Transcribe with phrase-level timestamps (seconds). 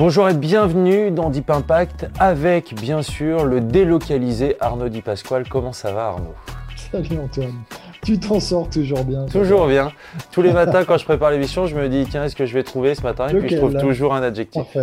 [0.00, 5.46] Bonjour et bienvenue dans Deep Impact avec bien sûr le délocalisé Arnaud Di Pasquale.
[5.46, 6.34] Comment ça va Arnaud?
[6.90, 7.52] Salut Antoine.
[8.02, 9.26] Tu t'en sors toujours bien.
[9.26, 9.92] Toujours bien.
[10.32, 12.62] Tous les matins, quand je prépare l'émission, je me dis tiens, est-ce que je vais
[12.62, 13.28] trouver ce matin?
[13.28, 14.74] Et puis je trouve toujours un adjectif.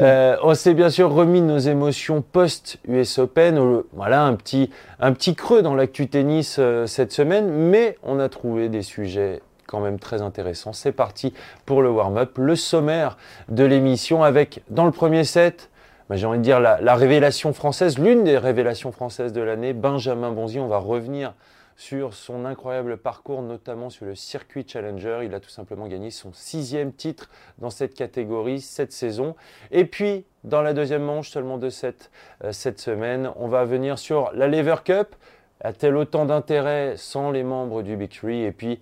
[0.00, 3.82] Euh, on s'est bien sûr remis nos émotions post-US Open.
[3.92, 8.30] Voilà, un petit, un petit creux dans l'actu tennis euh, cette semaine, mais on a
[8.30, 10.72] trouvé des sujets quand même très intéressants.
[10.72, 11.32] C'est parti
[11.66, 13.16] pour le warm-up, le sommaire
[13.48, 15.70] de l'émission avec, dans le premier set,
[16.08, 19.74] bah, j'ai envie de dire la, la révélation française, l'une des révélations françaises de l'année,
[19.74, 20.58] Benjamin Bonzi.
[20.58, 21.34] On va revenir
[21.76, 25.20] sur son incroyable parcours, notamment sur le circuit Challenger.
[25.22, 29.36] Il a tout simplement gagné son sixième titre dans cette catégorie cette saison.
[29.70, 32.10] Et puis, dans la deuxième manche, seulement de cette,
[32.42, 35.14] euh, cette semaine, on va venir sur la Lever Cup.
[35.60, 38.42] A-t-elle autant d'intérêt sans les membres du Big Three?
[38.42, 38.80] Et puis,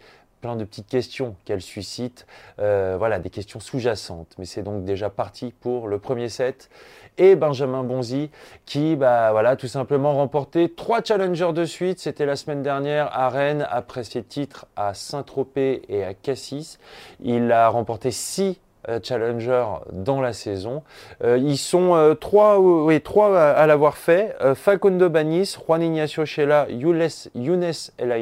[0.54, 2.26] de petites questions qu'elle suscite.
[2.60, 4.34] Euh, voilà, des questions sous-jacentes.
[4.38, 6.70] Mais c'est donc déjà parti pour le premier set
[7.18, 8.30] et Benjamin Bonzi
[8.66, 11.98] qui, bah, voilà, tout simplement remporté trois challengers de suite.
[11.98, 16.78] C'était la semaine dernière à Rennes après ses titres à Saint-Tropez et à Cassis.
[17.20, 20.82] Il a remporté six euh, challengers dans la saison.
[21.24, 24.36] Euh, ils sont trois, oui, trois à, l'avoir fait.
[24.54, 28.12] Facundo Banis, Juan Ignacio Chela, Younes, Younes El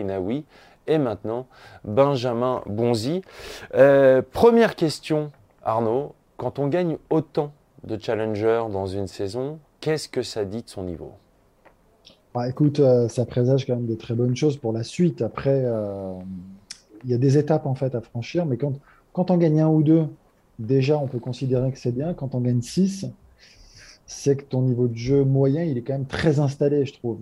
[0.87, 1.47] et maintenant
[1.85, 3.23] Benjamin Bonzi.
[4.33, 5.31] première question,
[5.63, 6.15] Arnaud.
[6.37, 7.53] Quand on gagne autant
[7.85, 11.13] de challenger dans une saison, qu'est-ce que ça dit de son niveau?
[12.35, 15.23] Bah, Écoute, euh, ça présage quand même de très bonnes choses pour la suite.
[15.23, 16.13] Après, euh,
[17.05, 18.73] il y a des étapes en fait à franchir, mais quand,
[19.13, 20.07] quand on gagne un ou deux,
[20.59, 22.13] déjà on peut considérer que c'est bien.
[22.15, 23.07] Quand on gagne six,
[24.07, 27.21] c'est que ton niveau de jeu moyen, il est quand même très installé, je trouve.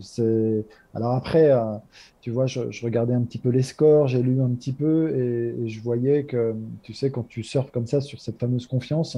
[0.94, 1.76] Alors après, euh,
[2.20, 5.64] tu vois, je, regardais un petit peu les scores, j'ai lu un petit peu et,
[5.64, 9.16] et, je voyais que, tu sais, quand tu surfes comme ça sur cette fameuse confiance,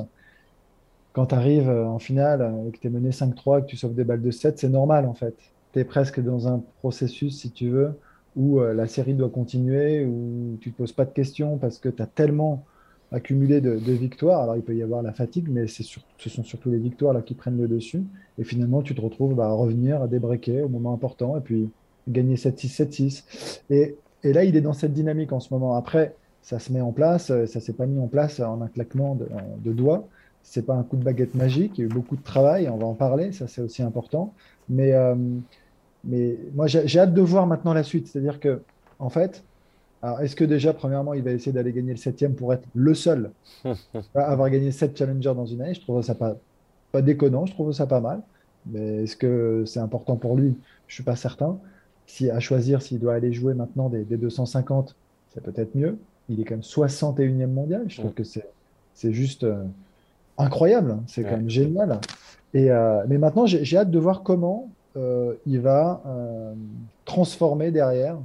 [1.15, 3.95] quand tu arrives euh, en finale et que tu es mené 5-3, que tu sauves
[3.95, 5.35] des balles de 7, c'est normal en fait.
[5.73, 7.99] Tu es presque dans un processus, si tu veux,
[8.37, 11.79] où euh, la série doit continuer, où tu ne te poses pas de questions parce
[11.79, 12.65] que tu as tellement
[13.15, 14.43] accumulé de, victoires.
[14.43, 17.35] Alors il peut y avoir la fatigue, mais ce sont surtout les victoires là, qui
[17.35, 18.03] prennent le dessus.
[18.39, 21.71] Et finalement, tu te retrouves bah, à revenir, à débraquer au moment important et puis
[22.09, 23.63] gagner 7-6, 7-6.
[23.71, 25.77] Et, là, il est dans cette dynamique en ce moment.
[25.77, 28.69] Après, ça se met en place, ça ne s'est pas mis en place en un
[28.69, 29.27] claquement de,
[29.63, 30.07] de doigts
[30.45, 31.79] c'est pas un coup de baguette magique.
[31.79, 34.35] Il y a eu beaucoup de travail, on va en parler, ça c'est aussi important.
[34.69, 35.17] Mais, euh,
[36.05, 38.07] mais moi, j'ai hâte de voir maintenant la suite.
[38.07, 38.61] C'est-à-dire que,
[38.99, 39.43] en fait,
[40.21, 43.31] est-ce que déjà, premièrement, il va essayer d'aller gagner le septième pour être le seul
[44.15, 45.75] à avoir gagné sept challengers dans une année?
[45.75, 46.37] Je trouve ça pas,
[46.93, 48.21] pas déconnant, je trouve ça pas mal.
[48.67, 50.57] Mais est-ce que c'est important pour lui?
[50.87, 51.59] Je suis pas certain.
[52.07, 54.95] Si, à choisir s'il doit aller jouer maintenant des, 250,
[55.33, 55.99] c'est peut-être mieux.
[56.29, 57.85] Il est quand même 61e mondial.
[57.89, 59.45] Je trouve que c'est juste.
[59.45, 59.65] Euh,
[60.37, 61.03] incroyable, hein.
[61.07, 62.01] c'est quand même génial.
[62.55, 66.03] Et, euh, mais maintenant, j'ai hâte de voir comment euh, il va
[67.05, 68.19] transformer derrière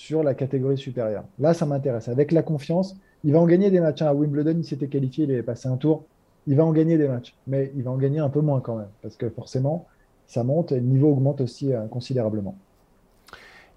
[0.00, 1.24] sur la catégorie supérieure.
[1.38, 2.08] Là, ça m'intéresse.
[2.08, 4.00] Avec la confiance, il va en gagner des matchs.
[4.00, 4.06] Hein.
[4.06, 6.04] À Wimbledon, il s'était qualifié, il avait passé un tour.
[6.46, 8.76] Il va en gagner des matchs, mais il va en gagner un peu moins quand
[8.76, 9.86] même, parce que forcément,
[10.26, 12.56] ça monte et le niveau augmente aussi considérablement.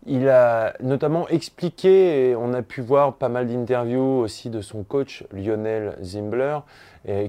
[0.06, 4.84] Il a notamment expliqué, et on a pu voir pas mal d'interviews aussi de son
[4.84, 6.60] coach Lionel Zimbler,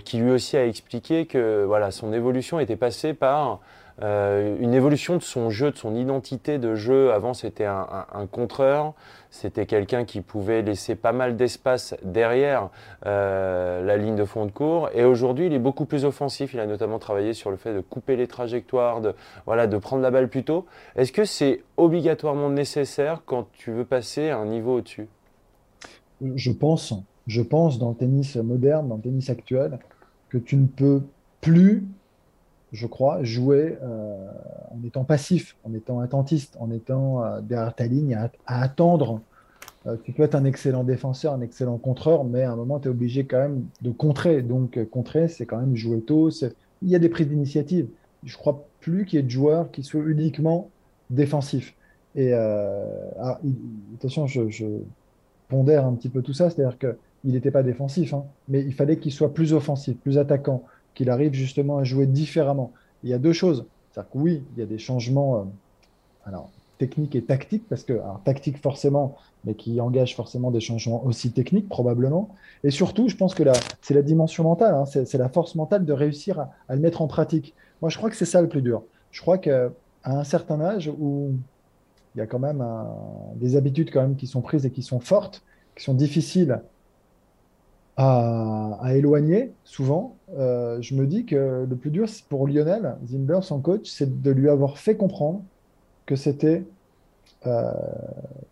[0.04, 3.60] qui lui aussi a expliqué que voilà, son évolution était passée par
[4.02, 7.12] euh, une évolution de son jeu, de son identité de jeu.
[7.12, 8.94] Avant, c'était un, contreur,
[9.30, 12.70] c'était quelqu'un qui pouvait laisser pas mal d'espace derrière
[13.06, 14.88] euh, la ligne de fond de cours.
[14.94, 16.54] Et aujourd'hui, il est beaucoup plus offensif.
[16.54, 19.14] Il a notamment travaillé sur le fait de couper les trajectoires, de,
[19.46, 20.66] voilà, de prendre la balle plus tôt.
[20.96, 25.08] Est-ce que c'est obligatoirement nécessaire quand tu veux passer à un niveau au-dessus?
[26.34, 26.94] Je pense.
[27.26, 29.78] Je pense dans le tennis moderne, dans le tennis actuel,
[30.28, 31.02] que tu ne peux
[31.40, 31.84] plus
[32.74, 34.16] je crois, jouer euh,
[34.70, 39.20] en étant passif, en étant attentiste, en étant euh, derrière ta ligne, à, attendre.
[39.86, 42.88] Euh, tu peux être un excellent défenseur, un excellent contreur, mais à un moment, tu
[42.88, 44.42] es obligé quand même de contrer.
[44.42, 46.30] Donc, contrer, c'est quand même jouer tôt.
[46.82, 47.86] Il y a des prises d'initiative.
[48.24, 50.68] Je crois plus qu'il y ait de joueurs qui soient uniquement
[51.10, 51.74] défensifs.
[52.16, 54.64] Et attention, je,
[55.48, 58.96] pondère un petit peu tout ça, c'est-à-dire qu'il n'était pas défensif, hein, mais il fallait
[58.96, 60.64] qu'il soit plus offensif, plus attaquant,
[60.94, 62.72] qu'il arrive justement à jouer différemment.
[63.02, 63.66] Il y a deux choses.
[63.92, 65.46] C'est-à-dire oui, il y a des changements
[66.26, 71.04] alors, techniques et tactiques, parce que, alors, tactique forcément, mais qui engage forcément des changements
[71.04, 72.30] aussi techniques, probablement.
[72.62, 73.42] Et surtout, je pense que
[73.80, 77.06] c'est la dimension mentale, hein, c'est la force mentale de réussir à, le mettre en
[77.06, 77.54] pratique.
[77.80, 78.82] Moi, je crois que c'est ça le plus dur.
[79.10, 79.70] Je crois qu'à
[80.04, 81.32] un certain âge où
[82.14, 82.64] il y a quand même
[83.36, 85.42] des habitudes quand même qui sont prises et qui sont fortes,
[85.76, 86.60] qui sont difficiles
[87.96, 93.60] à, éloigner souvent, euh, je me dis que le plus dur pour Lionel Zimber, son
[93.60, 95.42] coach, c'est de lui avoir fait comprendre
[96.06, 96.64] que c'était
[97.46, 97.72] euh,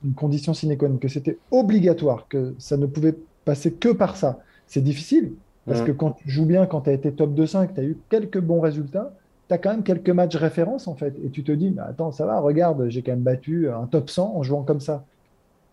[0.04, 4.16] une condition sine qua non, que c'était obligatoire, que ça ne pouvait passer que par
[4.16, 4.38] ça.
[4.66, 5.32] C'est difficile,
[5.66, 7.84] parce que quand tu joues bien, quand tu as été top de 5, tu as
[7.84, 9.12] eu quelques bons résultats,
[9.48, 11.14] tu as quand même quelques matchs références, en fait.
[11.24, 14.08] Et tu te dis, mais attends, ça va, regarde, j'ai quand même battu un top
[14.08, 15.04] 100 en jouant comme ça.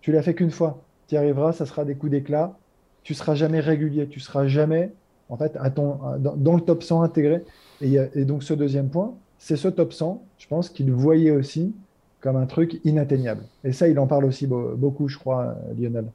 [0.02, 0.82] Tu l'as fait qu'une fois.
[1.08, 2.58] Tu y arriveras, ça sera des coups d'éclat.
[3.04, 4.92] Tu seras jamais régulier, tu seras jamais,
[5.30, 7.44] en fait, à ton, dans, le top 100 intégré.
[7.82, 11.74] Et, et donc, ce deuxième point, c'est ce top 100, je pense qu'il voyait aussi
[12.22, 13.44] comme un truc inatteignable.
[13.64, 16.06] Et ça, il en parle aussi beaucoup, je crois, Lionel.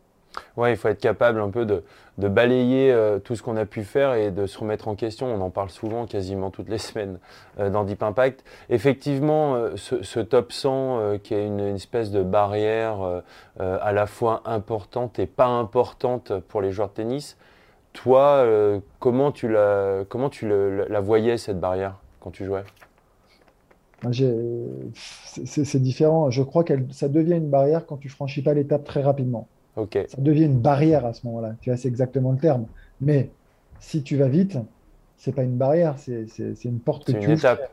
[0.57, 1.83] Ouais, il faut être capable un peu de,
[2.19, 5.27] balayer euh, tout ce qu'on a pu faire et de se remettre en question.
[5.27, 7.19] On en parle souvent, quasiment toutes les semaines
[7.59, 8.45] euh, dans Deep Impact.
[8.71, 13.23] Effectivement, euh, ce, top 100 qui est une, espèce de barrière
[13.59, 17.37] à la fois importante et pas importante pour les joueurs de tennis,
[17.93, 18.47] toi,
[18.99, 22.65] comment tu, la, comment tu la voyais cette barrière quand tu jouais?
[24.93, 26.31] C'est différent.
[26.31, 29.49] Je crois que ça devient une barrière quand tu franchis pas l'étape très rapidement.
[30.09, 31.55] Ça devient une barrière à ce moment-là.
[31.61, 32.67] Tu vois, c'est exactement le terme.
[33.01, 33.31] Mais
[33.81, 34.59] si tu vas vite,
[35.17, 36.27] c'est pas une barrière, c'est
[36.65, 37.71] une porte que tu une étape.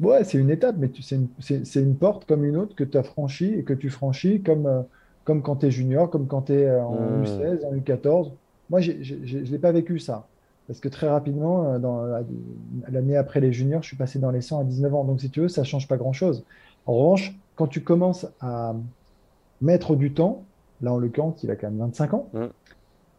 [0.00, 1.28] Ouais, c'est une étape, mais c'est une,
[1.74, 4.82] une, porte comme une autre que tu as franchie et que tu franchis comme, euh,
[5.24, 7.66] comme quand tu es junior, comme quand tu es euh, en U16, hmm.
[7.66, 8.30] en U14.
[8.68, 10.26] Moi, je ne l'ai pas vécu ça.
[10.66, 12.22] Parce que très rapidement, euh,
[12.90, 15.04] l'année après les juniors, je suis passé dans les 100 à 19 ans.
[15.04, 16.44] Donc, si tu veux, ça ne change pas grand-chose.
[16.84, 18.74] En revanche, quand tu commences à
[19.62, 20.44] mettre du temps,
[20.82, 22.38] là, en l'occurrence, il a quand même 25 ans, mm.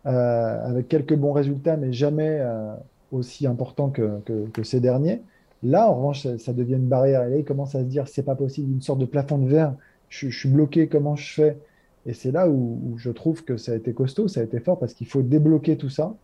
[0.05, 2.73] euh, avec quelques bons résultats, mais jamais euh,
[3.11, 4.21] aussi importants que,
[4.63, 5.21] ces derniers.
[5.61, 7.23] Là, en revanche, ça, devient une barrière.
[7.23, 9.49] Et là, il commence à se dire, c'est pas possible, une sorte de plafond de
[9.49, 9.73] verre.
[10.07, 11.57] Je, suis bloqué, comment je fais?
[12.05, 14.59] Et c'est là où, où, je trouve que ça a été costaud, ça a été
[14.59, 16.15] fort, parce qu'il faut débloquer tout ça.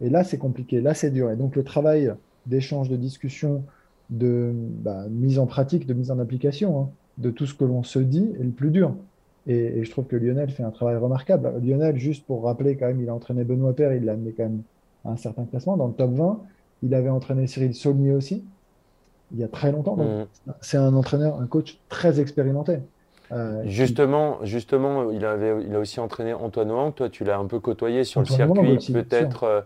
[0.00, 1.30] Et là, c'est compliqué, là, c'est dur.
[1.30, 2.12] Et donc, le travail
[2.46, 3.64] d'échange, de discussion,
[4.10, 7.82] de bah, mise en pratique, de mise en application hein, de tout ce que l'on
[7.82, 8.94] se dit est le plus dur.
[9.46, 11.52] Et, je trouve que Lionel fait un travail remarquable.
[11.62, 14.44] Lionel, juste pour rappeler, quand même, il a entraîné Benoît Père, il l'a amené quand
[14.44, 14.62] même
[15.04, 16.40] à un certain classement, dans le top 20.
[16.82, 18.44] Il avait entraîné Cyril Saulnier aussi,
[19.32, 19.96] il y a très longtemps.
[19.96, 20.26] Mm.
[20.60, 22.78] C'est un entraîneur, un coach très expérimenté.
[23.32, 26.94] Euh, justement, justement, il, avait, il a aussi entraîné Antoine Wang.
[26.94, 29.60] Toi, tu l'as un peu côtoyé sur le circuit, peut-être euh,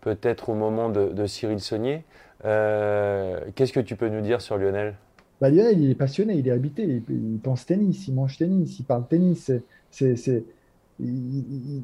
[0.00, 2.04] peut-être au moment de, Cyril Saunier.
[2.44, 4.94] Euh, qu'est-ce que tu peux nous dire sur Lionel?
[5.42, 8.84] Bah, Lionel, il est passionné, il est habité, il, pense tennis, il mange tennis, il
[8.84, 9.50] parle tennis.
[9.90, 10.44] C'est,
[11.00, 11.82] il,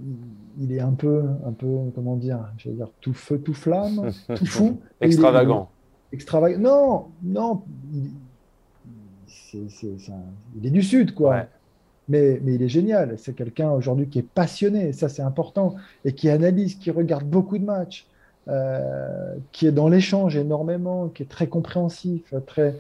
[0.71, 4.79] est un peu, un peu, comment dire, dire, tout feu, tout flamme, tout fou.
[5.01, 5.71] Extravagant.
[6.13, 6.61] extravagant.
[6.61, 7.63] Non, non,
[9.53, 11.47] il est du Sud, quoi.
[12.09, 13.19] Mais, mais, il est génial.
[13.19, 17.59] C'est quelqu'un aujourd'hui qui est passionné, ça c'est important, et qui analyse, qui regarde beaucoup
[17.59, 18.07] de matchs,
[18.47, 22.77] euh, qui est dans l'échange énormément, qui est très compréhensif, très,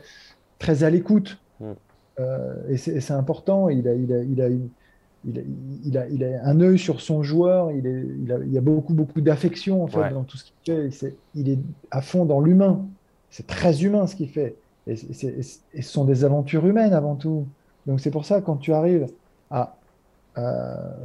[0.58, 1.38] très à l'écoute.
[1.60, 1.72] Mm.
[2.20, 3.68] Euh, et c'est important.
[3.68, 5.42] Il a, il a, il a, il a,
[5.84, 7.70] il a, il a un œil sur son joueur.
[7.72, 10.44] Il, est, il, a, il y a beaucoup, beaucoup d'affection en fait dans tout ce
[10.44, 11.14] qu'il fait.
[11.34, 11.58] il est
[11.90, 12.84] à fond dans l'humain.
[13.30, 14.56] C'est très humain ce qu'il fait.
[14.86, 17.46] Et, ce sont des aventures humaines avant tout.
[17.86, 19.06] Donc c'est pour ça, quand tu arrives
[19.50, 19.76] à,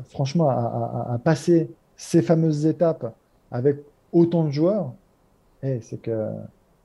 [0.10, 3.14] franchement, à, passer ces fameuses étapes
[3.52, 3.78] avec
[4.12, 4.94] autant de joueurs,
[5.64, 6.30] eh, c'est que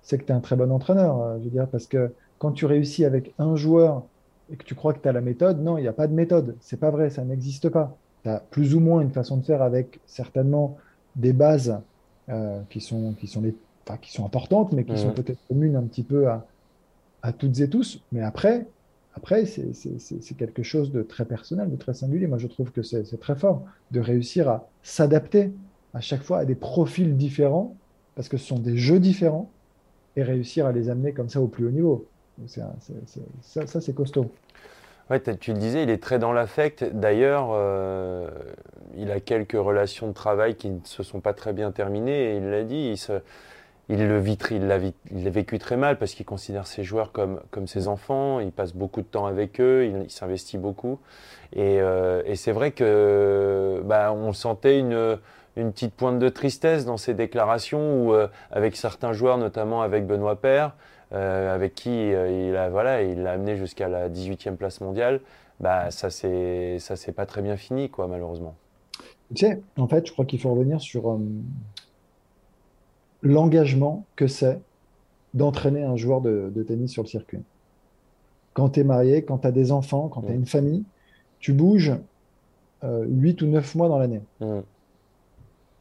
[0.03, 2.53] c'est que tu es un très bon entraîneur, euh, je veux dire, parce que quand
[2.53, 4.05] tu réussis avec un joueur
[4.51, 6.15] et que tu crois que tu as la méthode, non, il n'y a pas de
[6.15, 6.57] méthode.
[6.61, 7.97] C'est pas vrai, ça n'existe pas.
[8.23, 10.77] Tu as plus ou moins une façon de faire avec certainement
[11.17, 11.79] des bases
[12.29, 13.55] euh, qui, sont, qui, sont les,
[14.01, 15.15] qui sont importantes, mais qui sont mmh.
[15.15, 16.47] peut-être communes un petit peu à,
[17.23, 18.03] à toutes et tous.
[18.13, 18.67] Mais après,
[19.15, 22.27] après c'est quelque chose de très personnel, de très singulier.
[22.27, 25.53] Moi, je trouve que c'est très fort de réussir à s'adapter
[25.95, 27.75] à chaque fois à des profils différents,
[28.15, 29.51] parce que ce sont des jeux différents,
[30.17, 32.07] et réussir à les amener comme ça au plus haut niveau.
[32.47, 34.31] Ça, c'est costaud.
[35.11, 36.85] Ouais, tu le disais, il est très dans l'affect.
[36.85, 38.29] D'ailleurs, euh,
[38.95, 42.37] il a quelques relations de travail qui ne se sont pas très bien terminées.
[42.37, 42.95] Il l'a dit,
[43.89, 44.79] il le vit, l'a,
[45.31, 49.01] vécu très mal parce qu'il considère ses joueurs comme, comme ses enfants, il passe beaucoup
[49.01, 50.99] de temps avec eux, il, s'investit beaucoup.
[51.55, 55.19] Et, euh, et c'est vrai que bah, on sentait une,
[55.59, 60.07] une petite pointe de tristesse dans ses déclarations où, euh, avec certains joueurs, notamment avec
[60.07, 60.75] Benoît Père,
[61.13, 65.21] euh, avec qui il a voilà, il l'a amené jusqu'à la 18e place mondiale,
[65.61, 68.55] bah, ça c'est ça c'est pas très bien fini quoi malheureusement.
[69.35, 71.19] Tu sais, en fait, je crois qu'il faut revenir sur
[73.23, 74.59] l'engagement que c'est
[75.35, 77.41] d'entraîner un joueur de, tennis sur le circuit.
[78.55, 80.85] Quand tu es marié, quand tu as des enfants, quand tu as une famille,
[81.39, 81.93] tu bouges
[82.85, 84.23] euh, 8 ou 9 mois dans l'année.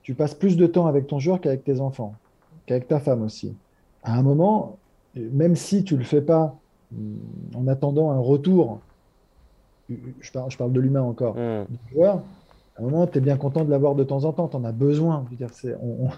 [0.04, 2.16] Tu passes plus de temps avec ton joueur qu'avec tes enfants,
[2.66, 3.56] qu'avec ta femme aussi.
[4.04, 4.78] À un moment,
[5.32, 6.58] même si tu ne le fais pas
[7.56, 8.80] en attendant un retour,
[9.90, 12.24] je parle, je parle de l'humain encore, du joueur,
[12.78, 14.64] à un moment, tu es bien content de l'avoir de temps en temps, tu en
[14.64, 15.26] as besoin.
[15.32, 15.50] dire,
[15.82, 16.10] on,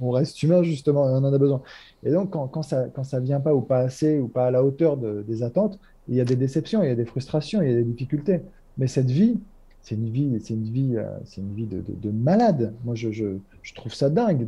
[0.00, 1.60] on, reste humain, justement, on en a besoin.
[2.04, 4.96] Et donc, quand, ça ne vient pas ou pas assez ou pas à la hauteur
[4.96, 7.76] des attentes, il y a des déceptions, il y a des frustrations, il y a
[7.76, 8.40] des difficultés.
[8.78, 9.38] Mais cette vie,
[9.82, 12.72] c'est une vie, c'est une vie, euh, c'est une vie de, malade.
[12.84, 14.46] Moi, je, je, trouve ça dingue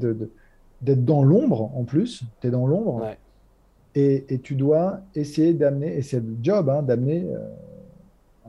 [0.80, 2.22] d'être dans l'ombre en plus.
[2.40, 3.02] Tu es dans l'ombre.
[3.95, 7.25] Et, et, tu dois essayer d'amener, et c'est le job, hein, d'amener.
[7.25, 7.38] Euh,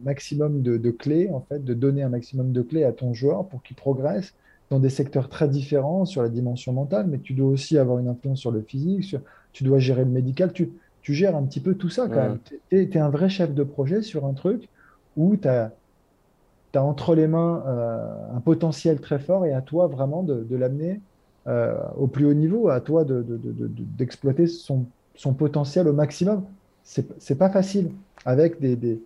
[0.01, 3.63] maximum de, clés, en fait, de donner un maximum de clés à ton joueur pour
[3.63, 4.33] qu'il progresse
[4.69, 8.07] dans des secteurs très différents sur la dimension mentale, mais tu dois aussi avoir une
[8.07, 9.15] influence sur le physique,
[9.51, 12.39] tu dois gérer le médical, tu, tu gères un petit peu tout ça quand même.
[12.45, 14.69] Tu es, un vrai chef de projet sur un truc
[15.17, 15.71] où tu as,
[16.75, 21.01] as, entre les mains euh, un potentiel très fort et à toi vraiment de, l'amener
[21.47, 26.43] euh, au plus haut niveau, à toi d'exploiter de, son, son potentiel au maximum.
[26.83, 27.91] C'est pas facile
[28.25, 28.99] avec des, des,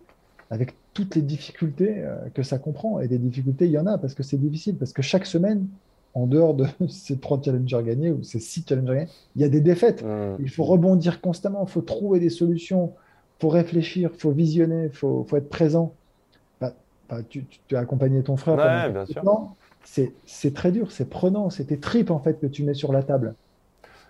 [0.49, 2.99] avec toutes les difficultés euh, que ça comprend.
[2.99, 5.67] Et des difficultés, il y en a parce que c'est difficile, parce que chaque semaine,
[6.13, 9.49] en dehors de ces trois challengers gagnés ou ces six challengers gagnés, il y a
[9.49, 10.03] des défaites.
[10.03, 10.37] Mmh.
[10.39, 14.85] Il faut rebondir constamment, il faut trouver des solutions, il faut réfléchir, il faut visionner,
[14.85, 15.93] il faut, faut, être présent.
[16.61, 16.73] Bah,
[17.09, 19.23] bah, tu, tu, as accompagné ton frère ouais, bien sûr.
[20.25, 23.03] C'est très dur, c'est prenant, c'est tes tripes en fait que tu mets sur la
[23.03, 23.35] table.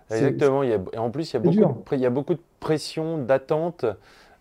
[0.10, 0.64] Exactement.
[0.64, 3.18] Il y a, en plus, il y, a beaucoup il y a beaucoup de pression,
[3.18, 3.86] d'attente.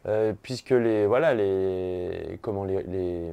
[0.09, 3.31] Euh, puisque les voilà les comment les,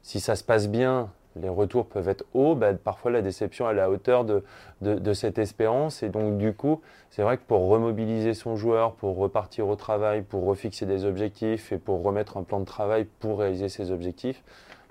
[0.00, 1.10] si ça se passe bien
[1.40, 4.42] les retours peuvent être hauts, bah, parfois la déception est à la hauteur de,
[4.80, 6.02] de, cette espérance.
[6.02, 10.22] Et donc, du coup, c'est vrai que pour remobiliser son joueur, pour repartir au travail,
[10.22, 14.42] pour refixer des objectifs et pour remettre un plan de travail pour réaliser ses objectifs,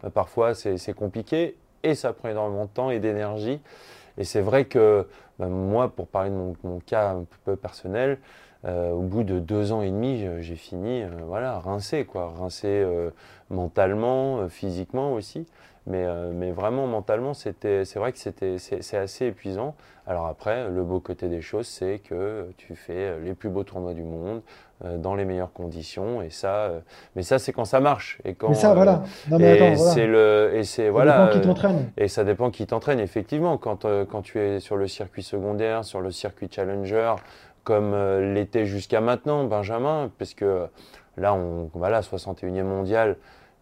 [0.03, 3.59] bah, parfois c'est compliqué et ça prend énormément de temps et d'énergie.
[4.17, 5.07] Et c'est vrai que
[5.39, 8.19] bah, moi, pour parler de mon, cas un peu personnel,
[8.65, 12.67] euh, au bout de deux ans et demi, j'ai fini, euh, voilà, rincé, quoi, rincé
[12.67, 13.11] euh,
[13.49, 15.45] mentalement, physiquement aussi.
[15.89, 19.73] Mais, mais vraiment mentalement, c'était, c'est vrai que c'était, c'est, assez épuisant.
[20.05, 23.93] Alors après, le beau côté des choses, c'est que tu fais les plus beaux tournois
[23.93, 24.41] du monde
[24.83, 26.21] dans les meilleures conditions.
[26.21, 26.71] Et ça,
[27.15, 28.19] mais ça, c'est quand ça marche.
[28.25, 29.03] Et quand, mais ça, voilà.
[29.29, 31.27] Non, mais et c'est le, et c'est voilà.
[31.27, 31.91] Dépend qui t'entraîne.
[31.95, 33.57] Et ça dépend qui t'entraîne, effectivement.
[33.57, 37.15] Quand, quand tu es sur le circuit secondaire, sur le circuit challenger
[37.67, 40.67] comme euh, l'était jusqu'à maintenant Benjamin, parce que
[41.17, 43.17] là, on, voilà, 61e mondial,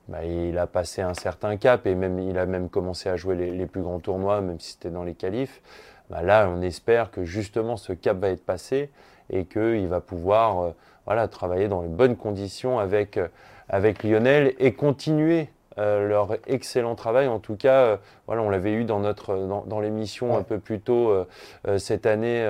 [0.07, 3.35] bah, il a passé un certain cap et même, il a même commencé à jouer
[3.35, 5.61] les, plus grands tournois, même si c'était dans les qualifs.
[6.09, 8.91] Bah, là, on espère que justement ce cap va être passé
[9.29, 10.73] et qu'il va pouvoir
[11.07, 13.27] euh, travailler dans les bonnes conditions avec, euh,
[13.67, 17.27] avec Lionel et continuer euh, leur excellent travail.
[17.27, 19.35] En tout cas, euh, voilà, on l'avait eu dans notre
[19.67, 22.47] dans, l'émission un peu plus tôt euh, cette année,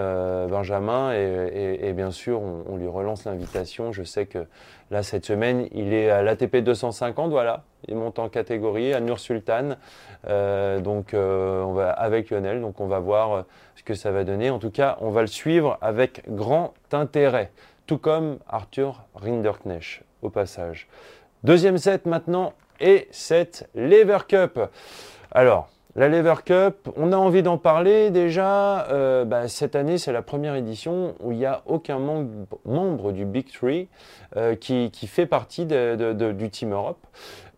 [0.49, 3.91] Benjamin, et, bien sûr, on, lui relance l'invitation.
[3.91, 4.45] Je sais que
[4.91, 9.19] là cette semaine, il est à l'ATP 250, voilà, il monte en catégorie à Nur
[9.19, 9.75] Sultan,
[10.27, 14.49] donc on va avec Lionel, donc on va voir ce que ça va donner.
[14.49, 17.51] En tout cas, on va le suivre avec grand intérêt,
[17.87, 20.87] tout comme Arthur Rinderknecht au passage.
[21.43, 24.59] Deuxième set maintenant et cette Lever Cup.
[25.31, 28.85] Alors, la Lever Cup, on a envie d'en parler déjà.
[28.87, 31.99] Euh, bah, cette année, c'est la première édition où il n'y a aucun
[32.65, 33.87] membre du Big Three
[34.35, 36.99] euh, qui, fait partie du Team Europe.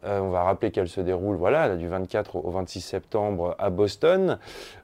[0.05, 4.37] Euh, on va rappeler qu'elle se déroule voilà, du 24 au 26 septembre à Boston.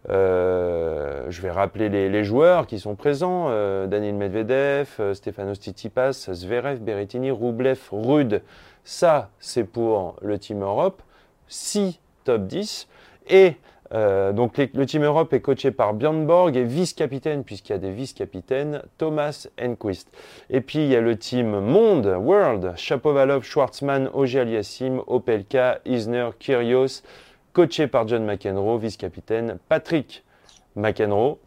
[0.09, 3.49] je vais rappeler les, joueurs qui sont présents.
[3.85, 8.41] Daniel Medvedev, Stefanos Tsitsipas, Zverev, Berrettini, Rublev, Rude,
[8.83, 11.01] ça, c'est pour le Team Europe.
[11.47, 12.87] 6 top 10.
[13.29, 13.55] Et
[13.93, 17.79] euh, donc le Team Europe est coaché par Björn Borg et vice-capitaine, puisqu'il y a
[17.79, 20.09] des vice-capitaines, Thomas Enquist.
[20.49, 26.29] Et puis il y a le Team Monde, World, Chapovalov, Schwartzman, Ogier Aliassim, Opelka, Isner,
[26.39, 27.03] Kyrgios,
[27.53, 30.23] coaché par John McEnroe, vice-capitaine, Patrick
[30.75, 31.37] McEnroe.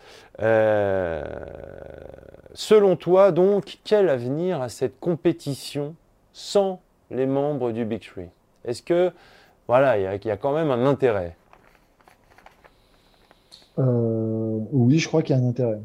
[2.54, 5.96] selon toi, donc, quel avenir a cette compétition
[6.32, 8.28] sans les membres du Big Three
[8.64, 9.12] Est-ce que,
[9.68, 11.36] voilà, il y, a quand même un intérêt?
[13.78, 15.80] Oui, je crois qu'il y a un intérêt.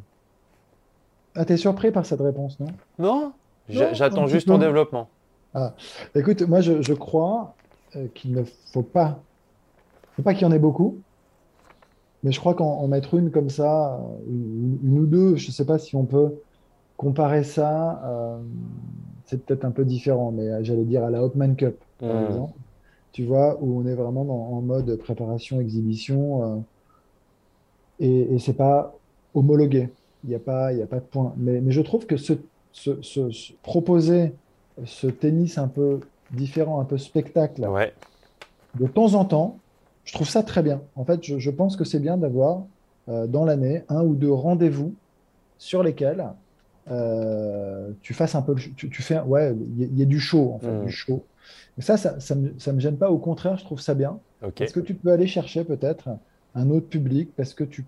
[1.35, 2.67] Ah, t'es surpris par cette réponse, non?
[2.99, 3.33] Non,
[3.69, 5.07] j'attends juste ton développement.
[5.53, 5.73] Ah.
[6.15, 7.55] Écoute, moi je, crois
[7.95, 9.19] euh, qu'il ne faut pas,
[10.15, 10.99] faut pas qu'il y en ait beaucoup,
[12.23, 15.77] mais je crois qu'en mettre une comme ça, une, ou deux, je ne sais pas
[15.77, 16.35] si on peut
[16.95, 18.39] comparer ça, euh,
[19.31, 22.25] c'est peut-être un peu différent, mais euh, j'allais dire à la Hopman Cup, par hmm.
[22.25, 22.53] exemple,
[23.13, 26.63] tu vois, où on est vraiment en mode préparation-exhibition,
[27.99, 28.93] et, et c'est pas
[29.33, 29.89] homologué,
[30.23, 31.33] il n'y a, pas, y a pas de point.
[31.37, 32.33] Mais, mais je trouve que ce,
[32.73, 34.33] ce, proposer
[34.85, 35.99] ce tennis un peu
[36.31, 37.67] différent, un peu spectacle,
[38.79, 39.57] de temps en temps,
[40.05, 40.81] je trouve ça très bien.
[40.95, 42.63] En fait, je, pense que c'est bien d'avoir
[43.09, 44.93] euh, dans l'année un ou deux rendez-vous
[45.57, 46.25] sur lesquels
[46.89, 50.59] euh, tu fasses un peu, tu, tu fais, ouais, il y, a du show, en
[50.59, 50.85] fait, mm.
[50.85, 51.23] du show.
[51.77, 53.11] Mais ça, ça, ça, me, me gêne pas.
[53.11, 54.19] Au contraire, je trouve ça bien.
[54.59, 56.09] Est-ce que tu peux aller chercher peut-être
[56.55, 57.85] un autre public parce que tu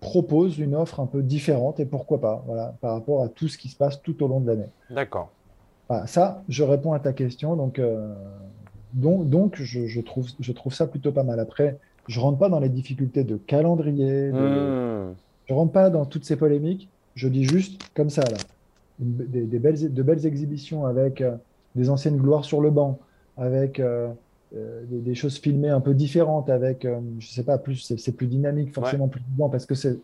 [0.00, 3.58] propose une offre un peu différente et pourquoi pas, voilà, par rapport à tout ce
[3.58, 4.68] qui se passe tout au long de l'année.
[4.88, 5.30] D'accord.
[6.06, 7.54] ça, je réponds à ta question.
[7.54, 8.14] Donc, euh,
[8.94, 11.38] donc, donc je, trouve, je trouve ça plutôt pas mal.
[11.38, 11.78] Après,
[12.08, 14.32] je rentre pas dans les difficultés de calendrier.
[14.32, 15.14] Hmm.
[15.46, 16.88] Je rentre pas dans toutes ces polémiques.
[17.14, 18.36] Je dis juste comme ça, là.
[18.98, 21.36] des, belles, de belles exhibitions avec euh,
[21.74, 22.98] des anciennes gloires sur le banc,
[23.36, 24.08] avec euh,
[24.56, 28.26] euh, des, choses filmées un peu différentes avec, euh, je sais pas, plus c'est plus
[28.26, 29.98] dynamique, forcément plus vivant, parce que c'est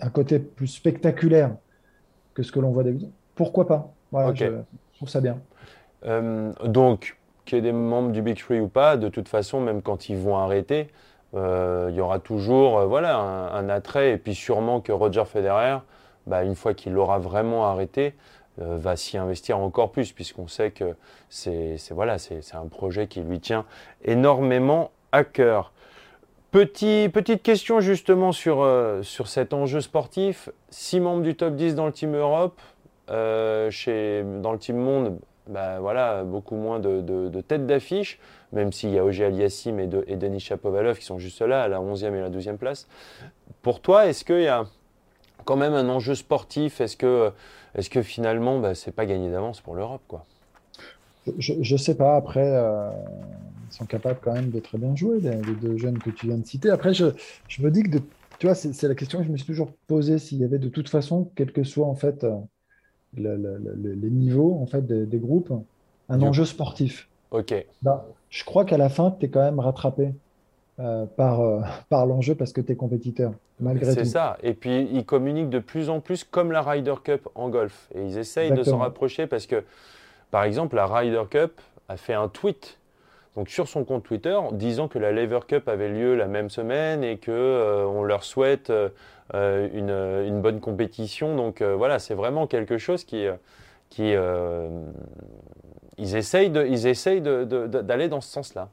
[0.00, 1.52] un côté plus spectaculaire
[2.34, 3.10] que ce que l'on voit d'habitude.
[3.34, 3.92] Pourquoi pas?
[4.12, 4.46] Voilà, je,
[4.96, 5.38] trouve ça bien.
[6.64, 9.82] Donc, qu'il y ait des membres du Big Three ou pas, de toute façon, même
[9.82, 10.88] quand ils vont arrêter,
[11.34, 14.12] il y aura toujours voilà, un, attrait.
[14.12, 15.78] Et puis sûrement que Roger Federer,
[16.26, 18.14] bah, une fois qu'il l'aura vraiment arrêté,
[18.60, 20.94] euh, va s'y investir encore plus, puisqu'on sait que
[21.28, 22.16] c'est voilà,
[22.52, 23.64] un projet qui lui tient
[24.04, 25.72] énormément à cœur.
[26.50, 30.50] Petit, petite question justement sur, euh, sur cet enjeu sportif.
[30.68, 32.60] Six membres du top 10 dans le Team Europe,
[33.08, 38.18] euh, chez, dans le Team Monde, bah, voilà, beaucoup moins de, de, têtes d'affiche,
[38.52, 41.68] même s'il y a Ogier Aliassim et, et Denis Chapovalov qui sont juste là, à
[41.68, 42.88] la 11e et la 12e place.
[43.62, 44.64] Pour toi, est-ce qu'il y a
[45.50, 47.32] quand même un enjeu sportif Est-ce que
[47.74, 50.24] est-ce que finalement, bah, c'est pas gagné d'avance pour l'Europe, quoi?
[51.38, 52.14] Je ne sais pas.
[52.14, 52.88] Après, euh,
[53.68, 56.38] ils sont capables quand même de très bien jouer, les, deux jeunes que tu viens
[56.38, 56.70] de citer.
[56.70, 57.06] Après, je,
[57.48, 57.98] je me dis que,
[58.38, 60.68] tu vois, c'est la question que je me suis toujours posée s'il y avait de
[60.68, 62.36] toute façon, quel que soit en fait euh,
[63.16, 65.52] les niveaux en fait des, groupes,
[66.08, 67.08] un enjeu sportif.
[67.32, 67.52] Ok.
[67.82, 70.12] Bah, je crois qu'à la fin, tu es quand même rattrapé.
[70.80, 73.92] Euh, par, euh, par l'enjeu parce que tu es compétiteur, malgré tout.
[73.92, 74.38] C'est ça.
[74.42, 77.88] Et puis, ils communiquent de plus en plus comme la Ryder Cup en golf.
[77.94, 79.62] Et ils essayent de s'en rapprocher parce que,
[80.30, 82.78] par exemple, la Ryder Cup a fait un tweet
[83.36, 87.04] donc sur son compte Twitter disant que la Lever Cup avait lieu la même semaine
[87.04, 88.72] et que euh, on leur souhaite
[89.32, 91.36] une, une, bonne compétition.
[91.36, 93.26] Donc voilà, c'est vraiment quelque chose qui,
[93.90, 94.14] qui
[95.98, 98.68] ils essayent d'aller dans ce sens-là.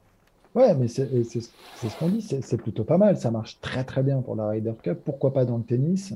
[0.54, 3.16] Ouais, mais c'est ce qu'on dit, c'est plutôt pas mal.
[3.18, 5.00] Ça marche très très bien pour la Ryder Cup.
[5.04, 6.14] Pourquoi pas dans le tennis,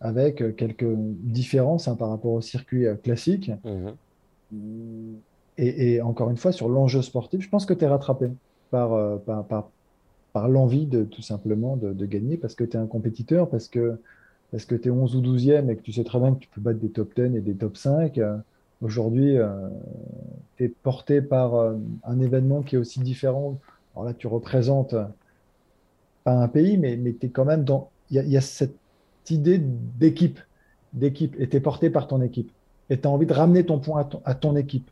[0.00, 3.50] avec euh, quelques différences hein, par rapport au circuit euh, classique.
[3.64, 5.16] Mhm.
[5.56, 8.28] Et, encore une fois, sur l'enjeu sportif, je pense que tu es rattrapé
[8.70, 9.70] par, euh, par,
[10.32, 14.00] par, l'envie de tout simplement de, gagner parce que tu es un compétiteur, parce que,
[14.50, 16.48] parce que tu es 11 ou 12e et que tu sais très bien que tu
[16.48, 18.20] peux battre des top 10 et des top 5.
[18.80, 19.68] Aujourd'hui, euh,
[20.60, 23.58] es porté par euh, un événement qui est aussi différent.
[23.94, 25.04] Alors là, tu représentes euh,
[26.24, 27.90] pas un pays, mais, mais tu es quand même dans.
[28.10, 28.76] Il y, a cette
[29.30, 30.38] idée d'équipe,
[30.92, 32.50] d'équipe, et tu es porté par ton équipe.
[32.90, 34.88] Et tu as envie de ramener ton point à ton, équipe.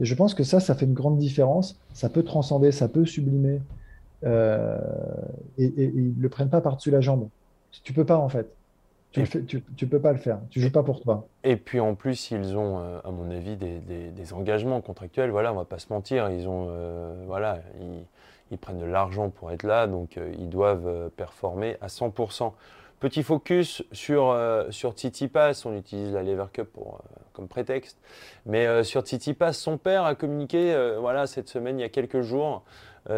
[0.00, 1.78] Et je pense que ça, ça fait une grande différence.
[1.92, 3.60] Ça peut transcender, ça peut sublimer.
[4.24, 4.28] et,
[5.58, 7.28] et, ils ne le prennent pas par-dessus la jambe.
[7.84, 8.48] Tu peux pas, en fait.
[9.14, 10.40] Tu ne peux pas le faire.
[10.50, 11.28] Tu joues pas pour toi.
[11.44, 15.30] Et puis en plus, ils ont, euh, à mon avis, des, des, engagements contractuels.
[15.30, 16.30] Voilà, on va pas se mentir.
[16.30, 17.60] Ils ont, euh, voilà,
[18.50, 22.52] ils, prennent de l'argent pour être là, donc euh, ils doivent performer à 100%.
[23.00, 24.36] Petit focus sur,
[24.70, 24.94] sur
[25.32, 25.66] Pass.
[25.66, 27.00] On utilise la Lever Cup pour,
[27.32, 27.98] comme prétexte.
[28.46, 29.02] Mais sur
[29.38, 32.64] Pass, son père a communiqué voilà, cette semaine, il y a quelques jours,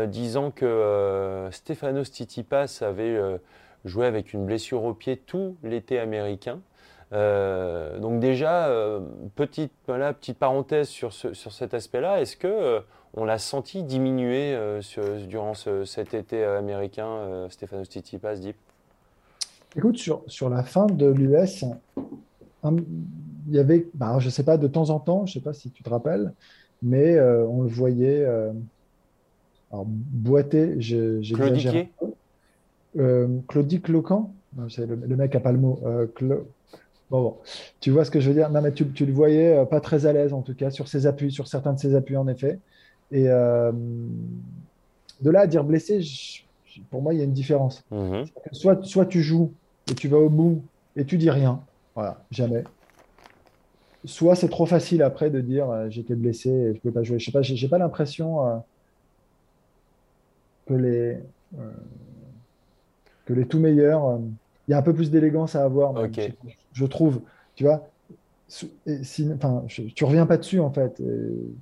[0.09, 2.11] disant que Stefanos
[2.49, 3.21] Pass avait
[3.87, 6.61] jouer avec une blessure au pied tout l'été américain.
[7.13, 9.01] Euh, donc déjà, euh,
[9.35, 12.81] petite, voilà, petite parenthèse sur, sur cet aspect-là, est-ce que euh,
[13.15, 14.59] on l'a senti diminuer
[15.29, 18.57] durant cet été américain, Stefanos Tsitsipas, Deep
[19.75, 21.65] Écoute, sur, sur la fin de l'US,
[22.65, 25.45] il y avait, bah, je ne sais pas, de temps en temps, je ne sais
[25.45, 26.33] pas si tu te rappelles,
[26.83, 28.53] mais euh, on le voyait euh,
[29.71, 30.75] alors, boiter.
[30.79, 31.91] J'ai Claudiquer
[32.99, 35.81] euh, Claudic Locan le, le, mec n'a pas le mot.
[35.85, 36.07] Euh,
[37.11, 37.37] bon, bon,
[37.81, 38.51] tu vois ce que je veux dire?
[38.51, 41.07] Non, mais tu, tu le voyais pas très à l'aise, en tout cas, sur ses
[41.07, 42.59] appuis, sur certains de ses appuis, en effet.
[43.13, 46.01] Et de là à dire blessé,
[46.91, 47.85] pour moi, il y a une différence.
[47.91, 48.25] Mhm.
[48.53, 49.53] Soit, soit tu joues
[49.91, 50.63] et tu vas au bout
[50.97, 51.61] et tu dis rien.
[51.95, 52.65] Voilà, jamais.
[54.05, 57.03] Soit c'est trop facile après de dire euh, j'étais blessé et je ne peux pas
[57.03, 57.19] jouer.
[57.19, 58.57] Je sais pas, j'ai pas l'impression euh,
[60.67, 61.19] que les
[61.59, 61.71] euh,
[63.27, 64.19] que les tout meilleurs,
[64.67, 65.95] il y a un peu plus d'élégance à avoir.
[66.73, 67.21] Je, trouve,
[67.55, 67.87] tu vois.
[68.49, 71.03] Si, enfin, tu reviens pas dessus en fait.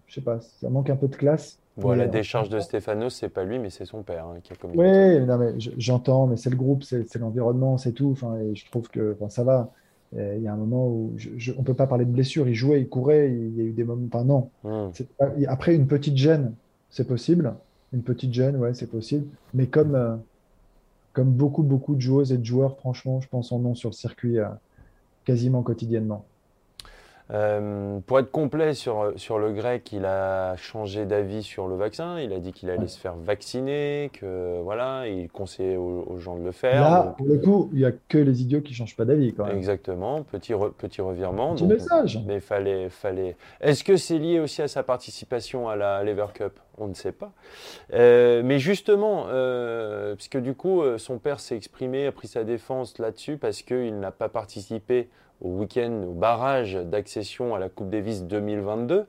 [0.07, 1.59] je sais pas, ça manque un peu de classe.
[1.79, 4.77] la décharge de Stéphano, c'est pas lui, mais c'est son père hein, qui a commis.
[4.77, 8.11] Oui, j'entends, mais c'est le groupe, c'est l'environnement, c'est tout.
[8.13, 9.73] Enfin, et je trouve que ça va.
[10.17, 11.17] Il y a un moment où
[11.57, 12.47] on ne peut pas parler de blessure.
[12.49, 14.07] Il jouait, il courait, il y a eu des moments.
[14.13, 14.51] Enfin, non.
[14.63, 14.91] Hmm.
[15.49, 16.55] Après, une petite gêne,
[16.91, 17.55] c'est possible.
[17.93, 19.27] Une petite gêne, ouais, c'est possible.
[19.55, 20.17] Mais comme, euh,
[21.15, 23.95] comme beaucoup, beaucoup de joueuses et de joueurs, franchement, je pense en nom sur le
[23.95, 24.49] circuit euh,
[25.25, 26.27] quasiment quotidiennement.
[27.31, 32.21] Euh, pour être complet sur, sur le grec, il a changé d'avis sur le vaccin.
[32.21, 36.45] Il a dit qu'il allait se faire vacciner, que voilà, il conseillait aux, gens de
[36.45, 36.83] le faire.
[36.83, 39.35] Là, pour le coup, il n'y a que les idiots qui ne changent pas d'avis.
[39.53, 41.55] Exactement, petit, petit revirement.
[41.55, 42.21] Petit message.
[42.27, 43.37] Mais fallait, fallait.
[43.61, 46.53] Est-ce que c'est lié aussi à sa participation à la Lever Cup?
[46.77, 47.33] On ne sait pas.
[47.93, 52.99] Euh, mais justement, euh, puisque du coup, son père s'est exprimé, a pris sa défense
[52.99, 55.09] là-dessus parce qu'il n'a pas participé
[55.45, 59.07] au week-end, au barrage d'accession à la Coupe Davis 2022,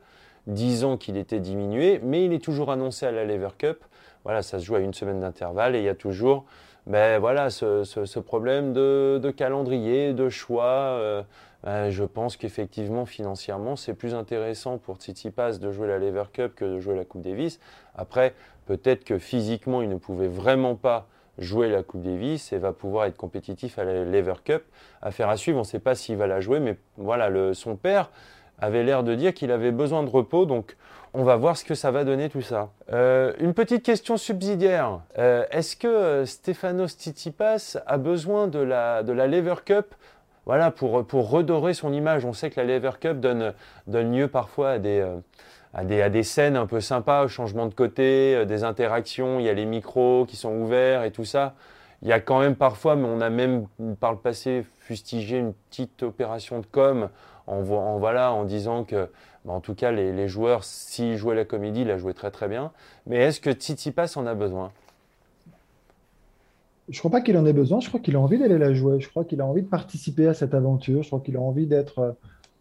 [0.48, 3.84] disant qu'il était diminué, mais il est toujours annoncé à la Lever Cup.
[4.26, 6.46] Voilà, ça se joue à une semaine d'intervalle et il y a toujours
[6.88, 10.66] ben, voilà, ce, problème de, calendrier, de choix.
[10.66, 11.24] Euh,
[11.64, 16.54] ben, je pense qu'effectivement, financièrement, c'est plus intéressant pour Tsitsipas de jouer la Lever Cup
[16.56, 17.60] que de jouer la Coupe Davis.
[17.96, 22.74] Après, peut-être que physiquement, il ne pouvait vraiment pas jouer la Coupe Davis et va
[22.74, 24.64] pouvoir être compétitif à la Lever Cup.
[25.02, 28.10] Affaire à suivre, on ne sait pas s'il va la jouer, mais voilà, son père
[28.60, 30.76] avait l'air de dire qu'il avait besoin de repos, donc
[31.14, 32.70] on va voir ce que ça va donner tout ça.
[32.92, 35.00] Euh, une petite question subsidiaire.
[35.18, 39.96] Euh, est-ce que euh, Stefanos Tsitsipas a besoin de la, Lever Cup?
[40.46, 43.54] Voilà, pour, pour redorer son image On sait que la Lever Cup donne,
[43.88, 45.04] donne lieu parfois à des
[45.76, 49.54] à des, scènes un peu sympas, changement de côté, euh, des interactions, il y a
[49.54, 51.54] les micros qui sont ouverts et tout ça.
[52.02, 53.68] Il y a quand même parfois, mais on a même
[54.00, 57.10] par le passé fustigé une petite opération de com
[57.48, 59.10] en, en voilà, en disant que,
[59.44, 62.72] bah, en tout cas, les, joueurs, s'ils jouaient la comédie, la jouaient très très bien.
[63.06, 64.72] Mais est-ce que Tsitsipas en a besoin?
[66.88, 67.82] Je ne crois pas qu'il en ait besoin.
[67.82, 69.02] Je crois qu'il a envie d'aller la jouer.
[69.02, 71.02] Je crois qu'il a envie de participer à cette aventure.
[71.02, 72.12] Je crois qu'il a envie d'être euh,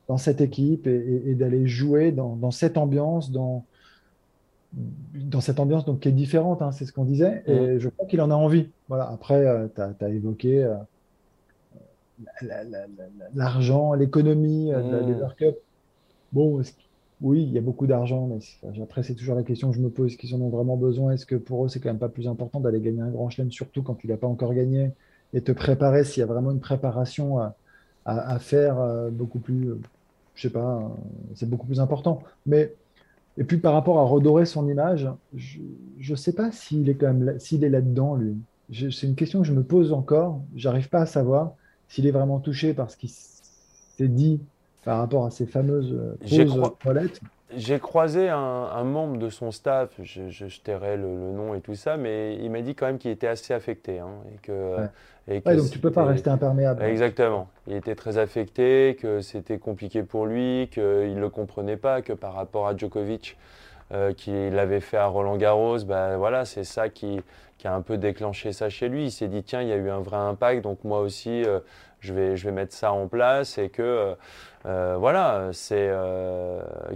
[0.08, 3.64] dans cette équipe et, d'aller jouer dans, cette ambiance, dans,
[5.14, 8.06] dans cette ambiance donc, qui est différente, hein, c'est ce qu'on disait, et je crois
[8.06, 8.68] qu'il en a envie.
[8.88, 9.08] Voilà.
[9.10, 10.74] Après, euh, tu as, évoqué euh,
[13.34, 15.56] l'argent, l'économie euh, de la Lever Cup.
[16.32, 16.60] Bon,
[17.20, 19.88] oui, il y a beaucoup d'argent, mais après, c'est toujours la question que je me
[19.88, 21.12] pose, est-ce qu'ils en ont vraiment besoin?
[21.12, 23.50] Est-ce que pour eux, c'est quand même pas plus important d'aller gagner un grand chelem,
[23.50, 24.90] surtout quand tu l'as pas encore gagné,
[25.32, 27.54] et te préparer s'il y a vraiment une préparation à,
[28.38, 28.76] faire
[29.10, 29.70] beaucoup plus
[30.34, 30.88] je sais pas, euh,
[31.34, 32.22] c'est beaucoup plus important.
[32.46, 32.74] Mais
[33.36, 35.60] et puis par rapport à redorer son image, je
[35.98, 38.36] ne sais pas s'il est quand même s'il est là-dedans lui.
[38.72, 40.40] C'est une question que je me pose encore.
[40.54, 41.54] J'arrive pas à savoir
[41.88, 44.40] s'il est vraiment touché par ce qui s'est dit
[44.84, 47.20] par rapport à ces fameuses euh, pauses toilettes.
[47.56, 51.96] J'ai croisé un, membre de son staff, je, je, tairai le, nom et tout ça,
[51.96, 53.98] mais il m'a dit quand même qu'il était assez affecté.
[53.98, 54.76] Hein, et que,
[55.28, 56.82] et donc tu peux pas rester imperméable.
[56.82, 57.48] Exactement.
[57.66, 62.12] Il était très affecté, que c'était compliqué pour lui, qu'il ne le comprenait pas, que
[62.12, 63.38] par rapport à Djokovic,
[63.92, 67.20] euh, qui l'avait fait à Roland Garros, ben voilà, c'est ça qui,
[67.58, 69.04] qui, a un peu déclenché ça chez lui.
[69.04, 71.60] Il s'est dit tiens, il y a eu un vrai impact, donc moi aussi, euh,
[72.04, 74.14] je, vais, mettre ça en place et que euh,
[74.66, 75.92] euh, voilà, c'est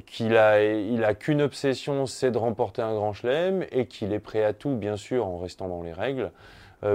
[0.07, 4.21] qu'il a, il a qu'une obsession, c'est de remporter un grand chelem et qu'il est
[4.21, 6.31] prêt à tout, bien sûr, en restant dans les règles.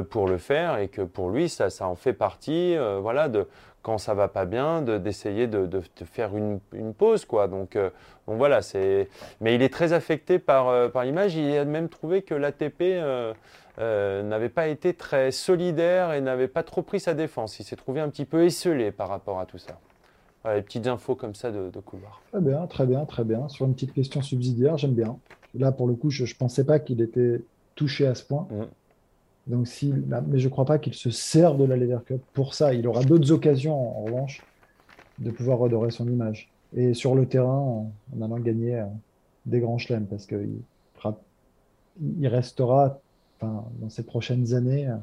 [0.10, 3.48] pour le faire et que pour lui ça, ça en fait partie voilà de
[3.84, 7.76] quand ça va pas bien d'essayer de, de, de, faire une, une, pause quoi donc,
[7.76, 9.10] donc voilà c'est
[9.42, 12.82] mais il est très affecté par, par l'image il a même trouvé que l'ATP
[13.80, 17.60] euh, n'avait pas été très solidaire et n'avait pas trop pris sa défense.
[17.60, 19.80] Il s'est trouvé un petit peu esselé par rapport à tout ça.
[20.44, 22.22] Voilà, les petites infos comme ça de, couloir.
[22.32, 23.50] Très bien, très bien, très bien.
[23.50, 25.18] Sur une petite question subsidiaire, j'aime bien.
[25.56, 27.42] Là, pour le coup, je ne pensais pas qu'il était
[27.76, 28.48] touché à ce point.
[28.52, 28.64] Mm.
[29.48, 29.94] Donc, si,
[30.28, 32.74] mais je ne crois pas qu'il se sert de la Lever Cup pour ça.
[32.74, 34.42] Il aura d'autres occasions, en revanche,
[35.20, 36.50] de pouvoir redorer son image.
[36.76, 38.86] Et sur le terrain, en allant gagner euh,
[39.46, 40.62] des grands chelems, parce qu'il
[42.18, 43.00] il restera
[43.42, 44.96] dans ces prochaines années euh,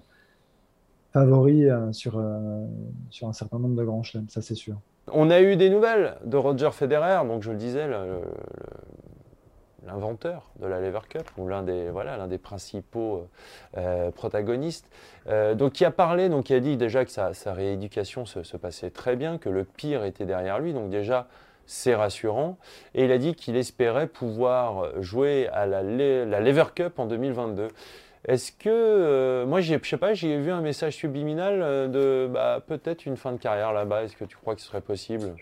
[1.13, 4.81] favori euh, sur, un certain nombre de grands chelems, ça c'est sûr.
[5.13, 7.87] On a eu des nouvelles de Roger Federer, donc je le disais,
[9.87, 13.29] l'inventeur de la Lever Cup, ou l'un des, voilà, l'un des principaux
[14.15, 14.87] protagonistes,
[15.55, 19.17] donc qui a parlé, donc qui a dit déjà que sa, rééducation se, passait très
[19.17, 21.29] bien, que le pire était derrière lui, donc déjà
[21.67, 22.59] c'est rassurant.
[22.95, 27.69] Et il a dit qu'il espérait pouvoir jouer à la, Lever Cup en 2022.
[28.27, 32.63] Est-ce que, euh, moi, je sais pas, j'ai vu un message subliminal euh, de bah,
[32.67, 34.05] peut-être une fin de carrière là-bas.
[34.05, 35.35] Est-ce que tu crois que ce serait possible?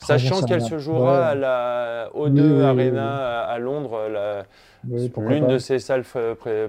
[0.00, 4.44] Sachant qu'elle se jouera à la O2 Arena à Londres,
[4.84, 6.04] l'une de ses salles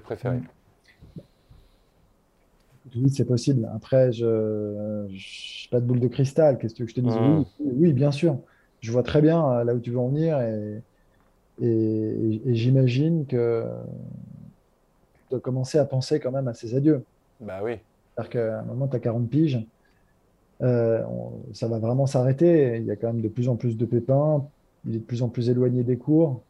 [0.03, 0.41] préférées.
[2.95, 3.69] Oui, c'est possible.
[3.73, 6.57] Après, je n'ai pas de boule de cristal.
[6.57, 7.43] Qu'est-ce que je te dise mmh.
[7.59, 8.37] oui, bien sûr.
[8.81, 10.81] Je vois très bien euh, là où tu veux en venir et,
[11.61, 13.63] et, j'imagine que
[15.13, 17.03] tu dois commencer à penser quand même à ses adieux.
[17.39, 17.77] Bah oui.
[18.15, 19.63] C'est-à-dire qu'à un moment, tu as 40 piges,
[20.61, 21.01] euh,
[21.53, 22.77] ça va vraiment s'arrêter.
[22.77, 24.45] Il y a quand même de plus en plus de pépins.
[24.85, 26.41] Il est de plus en plus éloigné des cours.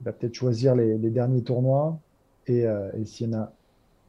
[0.00, 1.98] Il va peut-être choisir les, derniers tournois.
[2.46, 3.52] Et, euh, et s'il y en a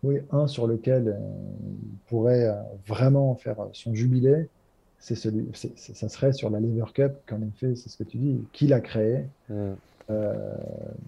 [0.01, 1.19] oui, un sur lequel euh,
[1.61, 2.55] il pourrait
[2.87, 4.47] vraiment faire son jubilé,
[4.97, 8.41] c'est celui, ça serait sur la Lever Cup, qu'en effet, c'est ce que tu dis,
[8.53, 9.73] qu'il a créé mm.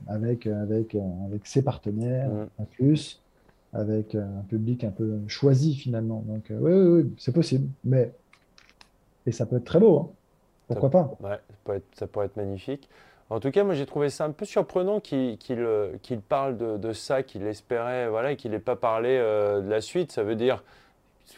[0.08, 2.48] avec, avec, avec ses partenaires, mm.
[2.58, 3.22] en plus,
[3.74, 6.24] avec un public un peu choisi finalement.
[6.28, 7.68] Donc, oui, oui, oui c'est possible.
[7.84, 8.12] Mais,
[9.26, 10.00] et ça peut être très beau.
[10.00, 10.10] Hein.
[10.68, 11.12] Pourquoi pas?
[11.22, 12.90] Ouais, ça, pourrait être, ça pourrait être magnifique.
[13.30, 15.96] En tout cas, moi j'ai trouvé ça un peu surprenant qu'il euh,
[16.28, 20.12] parle de, ça, qu'il espérait, voilà, qu'il n'ait pas parlé euh, de la suite.
[20.12, 20.64] Ça veut dire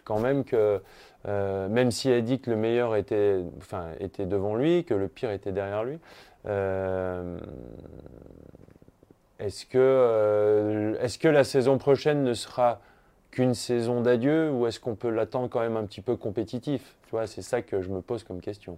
[0.03, 0.81] quand même que,
[1.27, 5.07] euh, même s'il a dit que le meilleur était, enfin, était devant lui, que le
[5.07, 5.99] pire était derrière lui,
[9.39, 12.79] est-ce que, est que la saison prochaine ne sera
[13.31, 16.95] qu'une saison d'adieu ou est-ce qu'on peut l'attendre quand même un petit peu compétitif?
[17.05, 18.77] Tu vois, c'est ça que je me pose comme question.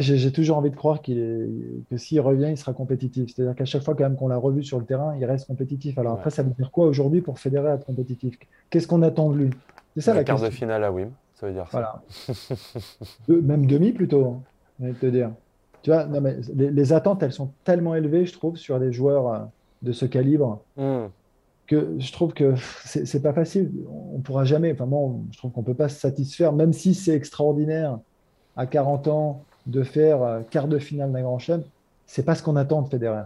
[0.00, 1.12] j'ai toujours envie de croire que
[1.96, 3.32] s'il revient, il sera compétitif.
[3.32, 5.96] C'est-à-dire qu'à chaque fois quand même qu'on l'a revu sur le terrain, il reste compétitif.
[5.98, 8.36] Alors après, ça veut dire quoi aujourd'hui pour fédérer être compétitif?
[8.68, 9.50] Qu'est-ce qu'on attend de lui?
[9.94, 12.02] C'est ça la, la de finale à Wim, ça veut dire ça.
[13.28, 14.42] même demi plutôt,
[14.80, 15.30] je te dire.
[15.82, 19.28] Tu vois, non, mais les, attentes, elles sont tellement élevées, je trouve, sur des joueurs
[19.28, 19.38] euh,
[19.82, 20.62] de ce calibre.
[20.76, 21.06] Hmm.
[21.66, 23.72] Que je trouve que c'est pas facile.
[24.12, 24.72] On pourra jamais.
[24.72, 27.98] Enfin, moi, je trouve qu'on peut pas se satisfaire, même si c'est extraordinaire
[28.56, 31.62] à 40 ans, de faire euh, quart de finale d'un grand chelem,
[32.06, 33.24] c'est pas ce qu'on attend de Federer.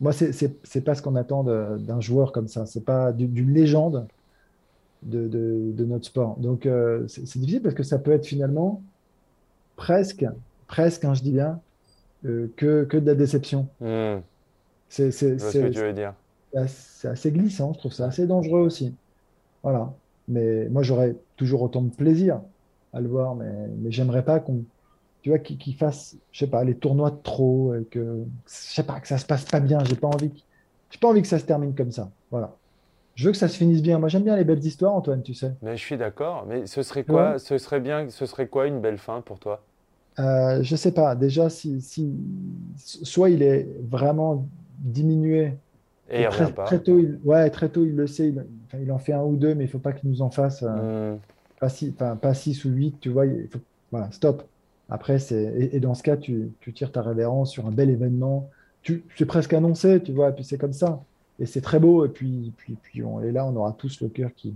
[0.00, 2.66] Moi, c'est pas ce qu'on attend d'un joueur comme ça.
[2.66, 4.08] C'est pas d'une légende
[5.02, 6.36] de, de, notre sport.
[6.38, 8.82] Donc, euh, c'est difficile parce que ça peut être finalement
[9.76, 10.26] presque,
[10.72, 11.60] presque, hein, je dis bien,
[12.24, 13.68] euh, que, que, de la déception.
[13.82, 14.22] Mmh.
[14.88, 16.14] C'est ce que tu veux dire.
[16.66, 18.94] C'est assez glissant, je trouve ça assez dangereux aussi.
[19.62, 19.92] Voilà.
[20.28, 22.40] Mais moi, j'aurais toujours autant de plaisir
[22.94, 24.64] à le voir, mais, mais j'aimerais pas qu'on
[25.20, 28.82] tu vois, qui, fasse, je sais pas, les tournois de trop, et que, je sais
[28.82, 29.84] pas, que ça se passe pas bien.
[29.84, 30.32] J'ai pas envie,
[30.90, 32.10] j'ai pas envie que ça se termine comme ça.
[32.32, 32.56] Voilà.
[33.14, 33.98] Je veux que ça se finisse bien.
[34.00, 35.52] Moi, j'aime bien les belles histoires, Antoine, tu sais.
[35.62, 36.44] Mais je suis d'accord.
[36.48, 38.08] Mais ce serait quoi Ce serait bien.
[38.08, 39.62] Ce serait quoi une belle fin pour toi?
[40.18, 41.14] Euh, Je sais pas.
[41.14, 42.12] Déjà, si, si,
[42.76, 44.46] soit il est vraiment
[44.78, 45.54] diminué.
[46.10, 46.64] Et, très, pas.
[46.64, 48.28] Très tôt, il, ouais, très tôt, il le sait.
[48.28, 48.44] Il,
[48.82, 51.14] il en fait un ou deux, mais il faut pas qu'il nous en fasse euh,
[51.14, 51.18] hmm.
[51.60, 52.96] pas, six, pas six ou huit.
[53.00, 54.44] Tu vois, il faut, voilà, stop.
[54.90, 58.50] Après, c'est et, dans ce cas, tu, tires ta révérence sur un bel événement.
[58.82, 61.02] Tu, c'est presque annoncé, tu vois, et puis c'est comme ça.
[61.38, 62.04] Et c'est très beau.
[62.04, 64.54] Et puis, puis, puis on est là, on aura tous le cœur qui,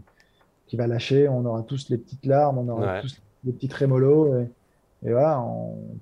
[0.67, 4.41] qui va lâcher, on aura tous les petites larmes, on aura tous les petits trémolos.
[4.41, 4.49] Et,
[5.05, 5.45] et voilà,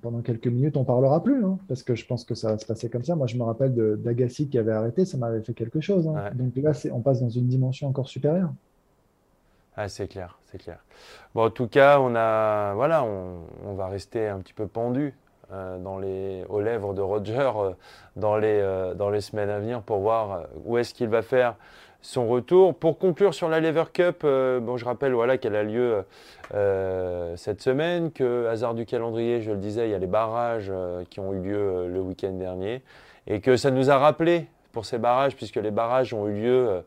[0.01, 2.65] pendant quelques minutes, on parlera plus, hein, parce que je pense que ça va se
[2.65, 3.15] passer comme ça.
[3.15, 6.07] Moi, je me rappelle d'Agassi qui avait arrêté, ça m'avait fait quelque chose.
[6.07, 6.31] Hein.
[6.33, 8.51] Donc là, on passe dans une dimension encore supérieure.
[9.77, 10.79] Ah, c'est clair, c'est clair.
[11.33, 15.13] Bon, en tout cas, on a, voilà, on, va rester un petit peu pendu
[15.51, 17.71] euh, dans les, aux lèvres de Roger euh,
[18.15, 21.55] dans, les, euh, dans les semaines à venir pour voir où est-ce qu'il va faire
[22.05, 22.75] son retour.
[22.75, 26.03] Pour conclure sur la Lever Cup, bon, je rappelle voilà, qu'elle a lieu
[27.35, 30.71] cette semaine, que hasard du calendrier, je le disais, il y a les barrages
[31.09, 32.83] qui ont eu lieu le week-end dernier,
[33.27, 36.83] et que ça nous a rappelé pour ces barrages, puisque les barrages ont eu lieu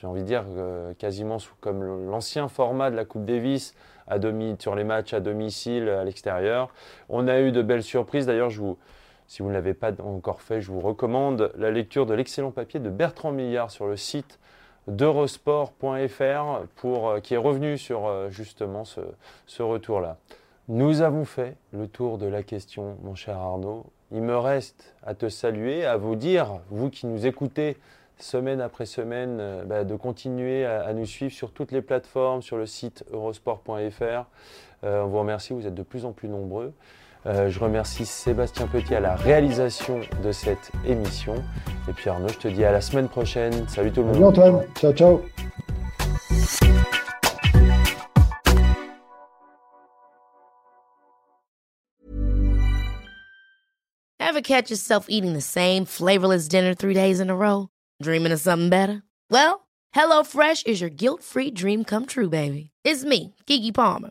[0.00, 3.74] j'ai envie de dire, euh, quasiment sous, comme l'ancien format de la Coupe Davis
[4.06, 6.70] à demi, sur les matchs à domicile, à l'extérieur.
[7.10, 8.24] On a eu de belles surprises.
[8.26, 8.78] D'ailleurs, je vous,
[9.30, 12.80] Si vous ne l'avez pas encore fait, je vous recommande la lecture de l'excellent papier
[12.80, 14.40] de Bertrand Millard sur le site
[14.88, 20.16] d'eurosport.fr pour, qui est revenu sur justement ce, retour-là.
[20.66, 23.86] Nous avons fait le tour de la question, mon cher Arnaud.
[24.10, 27.76] Il me reste à te saluer, à vous dire, vous qui nous écoutez
[28.18, 32.56] semaine après semaine, euh, bah, de continuer à, nous suivre sur toutes les plateformes, sur
[32.56, 34.26] le site eurosport.fr.
[34.82, 36.74] Euh, on vous remercie, vous êtes de plus en plus nombreux.
[37.26, 41.34] Euh, je remercie Sébastien Petit à la réalisation de cette émission.
[41.88, 43.68] Et puis Arnaud, je te dis à la semaine prochaine.
[43.68, 44.34] Salut tout le monde.
[44.34, 44.66] Salut Antoine.
[44.74, 45.22] Ciao, ciao.
[54.18, 57.68] Ever catch yourself eating the same flavorless dinner three days in a row?
[58.00, 59.02] Dreaming of something better?
[59.28, 62.70] Well, HelloFresh is your guilt-free dream come true, baby.
[62.84, 64.10] It's me, Kiki Palmer.